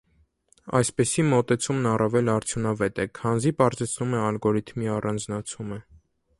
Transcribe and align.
Այսպիսի 0.79 1.25
մոտեցումն 1.33 1.85
առավել 1.91 2.33
արդյունավետ 2.37 3.03
է, 3.05 3.07
քանզի 3.21 3.55
պարզեցնում 3.61 4.19
է 4.21 4.25
ալգորիթմի 4.33 4.93
առանձնացումը։ 4.99 5.83